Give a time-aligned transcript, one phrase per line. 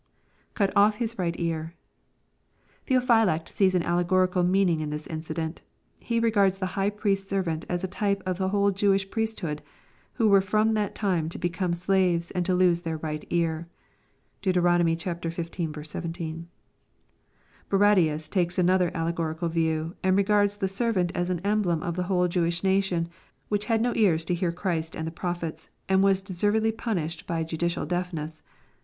[0.55, 1.75] [Ctd off his Tight ear.]
[2.87, 5.61] Theophylact sees an allegorical meaning in this incident.
[5.99, 9.61] He regards the high priest's servant as a type of the whole Jewish priesthood,
[10.13, 13.67] who were from that time to becoma slaves and lose their right ear.
[14.41, 14.55] (Deut.
[14.55, 15.85] xv.
[15.87, 16.47] 17.)
[17.69, 22.03] Barradius takes another allegorical view, and regards the ser vant as an emblem of the
[22.09, 23.07] whole Jewish nation,
[23.49, 27.43] which had no ears to hear Christ and the prophets, and was deservedly punished by
[27.43, 28.41] judicial deafness.